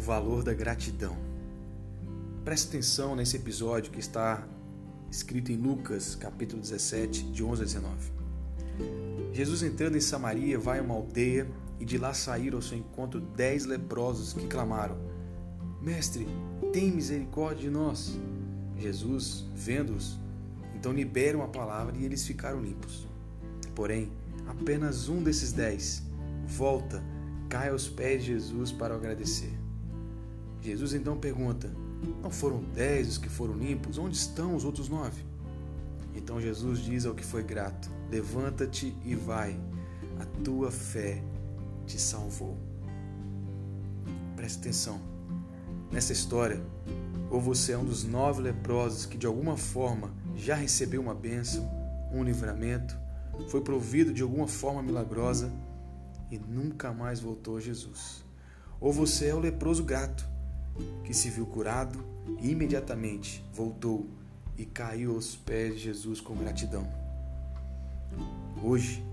valor 0.00 0.42
da 0.42 0.54
gratidão. 0.54 1.16
Preste 2.44 2.68
atenção 2.68 3.14
nesse 3.14 3.36
episódio 3.36 3.92
que 3.92 4.00
está 4.00 4.46
escrito 5.10 5.52
em 5.52 5.56
Lucas, 5.56 6.14
capítulo 6.14 6.62
17, 6.62 7.24
de 7.24 7.44
11 7.44 7.62
a 7.62 7.64
19. 7.64 8.12
Jesus 9.32 9.62
entrando 9.62 9.96
em 9.96 10.00
Samaria 10.00 10.58
vai 10.58 10.78
a 10.78 10.82
uma 10.82 10.94
aldeia 10.94 11.46
e 11.78 11.84
de 11.84 11.98
lá 11.98 12.14
saíram 12.14 12.58
ao 12.58 12.62
seu 12.62 12.78
encontro 12.78 13.20
dez 13.20 13.66
leprosos 13.66 14.32
que 14.32 14.46
clamaram: 14.46 14.96
Mestre, 15.80 16.26
tem 16.72 16.90
misericórdia 16.90 17.68
de 17.68 17.70
nós. 17.70 18.18
Jesus, 18.78 19.44
vendo-os, 19.54 20.18
então 20.74 20.92
liberam 20.92 21.42
a 21.42 21.48
palavra 21.48 21.94
e 21.98 22.04
eles 22.04 22.26
ficaram 22.26 22.62
limpos. 22.62 23.06
Porém, 23.74 24.10
apenas 24.48 25.08
um 25.08 25.22
desses 25.22 25.52
dez 25.52 26.02
volta, 26.46 27.02
cai 27.48 27.68
aos 27.68 27.86
pés 27.88 28.24
de 28.24 28.32
Jesus 28.32 28.72
para 28.72 28.94
o 28.94 28.96
agradecer. 28.96 29.52
Jesus 30.62 30.92
então 30.94 31.16
pergunta: 31.16 31.70
Não 32.22 32.30
foram 32.30 32.62
dez 32.74 33.08
os 33.08 33.18
que 33.18 33.28
foram 33.28 33.54
limpos? 33.54 33.98
Onde 33.98 34.16
estão 34.16 34.54
os 34.54 34.64
outros 34.64 34.88
nove? 34.88 35.22
Então 36.14 36.40
Jesus 36.40 36.80
diz 36.80 37.06
ao 37.06 37.14
que 37.14 37.24
foi 37.24 37.42
grato: 37.42 37.90
Levanta-te 38.10 38.94
e 39.04 39.14
vai, 39.14 39.58
a 40.18 40.26
tua 40.44 40.70
fé 40.70 41.22
te 41.86 42.00
salvou. 42.00 42.56
Preste 44.36 44.58
atenção. 44.58 45.00
Nessa 45.90 46.12
história, 46.12 46.62
ou 47.30 47.40
você 47.40 47.72
é 47.72 47.78
um 47.78 47.84
dos 47.84 48.04
nove 48.04 48.42
leprosos 48.42 49.06
que 49.06 49.18
de 49.18 49.26
alguma 49.26 49.56
forma 49.56 50.12
já 50.36 50.54
recebeu 50.54 51.00
uma 51.00 51.14
bênção, 51.14 51.68
um 52.12 52.22
livramento, 52.22 52.96
foi 53.48 53.60
provido 53.60 54.12
de 54.12 54.22
alguma 54.22 54.46
forma 54.46 54.82
milagrosa 54.82 55.50
e 56.30 56.38
nunca 56.38 56.92
mais 56.92 57.20
voltou 57.20 57.56
a 57.56 57.60
Jesus. 57.60 58.24
Ou 58.80 58.92
você 58.92 59.26
é 59.26 59.34
o 59.34 59.40
leproso 59.40 59.84
grato, 59.84 60.26
que 61.04 61.12
se 61.14 61.30
viu 61.30 61.46
curado 61.46 62.02
e 62.40 62.50
imediatamente 62.50 63.44
voltou 63.52 64.08
e 64.56 64.64
caiu 64.64 65.14
aos 65.14 65.34
pés 65.34 65.74
de 65.74 65.80
Jesus 65.80 66.20
com 66.20 66.34
gratidão. 66.34 66.86
Hoje 68.62 69.04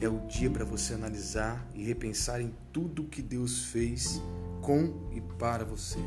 é 0.00 0.08
o 0.08 0.18
dia 0.26 0.50
para 0.50 0.64
você 0.64 0.94
analisar 0.94 1.66
e 1.74 1.82
repensar 1.82 2.40
em 2.40 2.52
tudo 2.72 3.04
que 3.04 3.22
Deus 3.22 3.66
fez 3.66 4.20
com 4.60 4.92
e 5.12 5.20
para 5.20 5.64
você. 5.64 5.98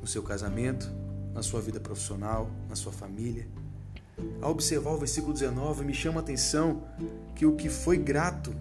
No 0.00 0.06
seu 0.06 0.22
casamento, 0.22 0.90
na 1.32 1.42
sua 1.42 1.60
vida 1.60 1.78
profissional, 1.78 2.50
na 2.68 2.74
sua 2.74 2.92
família. 2.92 3.46
Ao 4.40 4.50
observar 4.50 4.92
o 4.92 4.98
versículo 4.98 5.32
19, 5.32 5.84
me 5.84 5.94
chama 5.94 6.20
a 6.20 6.22
atenção 6.22 6.82
que 7.34 7.46
o 7.46 7.56
que 7.56 7.68
foi 7.68 7.96
grato 7.96 8.54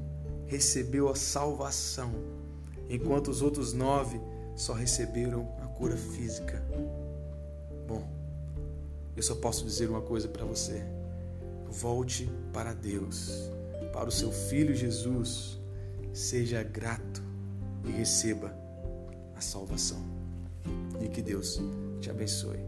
recebeu 0.47 1.09
a 1.09 1.15
salvação, 1.15 2.13
enquanto 2.89 3.29
os 3.29 3.41
outros 3.41 3.73
nove 3.73 4.19
só 4.55 4.73
receberam 4.73 5.47
a 5.61 5.67
cura 5.67 5.97
física. 5.97 6.63
Bom, 7.87 8.07
eu 9.15 9.23
só 9.23 9.35
posso 9.35 9.65
dizer 9.65 9.89
uma 9.89 10.01
coisa 10.01 10.27
para 10.27 10.45
você: 10.45 10.83
volte 11.67 12.29
para 12.53 12.73
Deus, 12.73 13.49
para 13.93 14.09
o 14.09 14.11
seu 14.11 14.31
Filho 14.31 14.75
Jesus, 14.75 15.59
seja 16.13 16.63
grato 16.63 17.21
e 17.85 17.91
receba 17.91 18.55
a 19.35 19.41
salvação. 19.41 20.03
E 21.03 21.07
que 21.07 21.21
Deus 21.21 21.59
te 21.99 22.09
abençoe. 22.09 22.59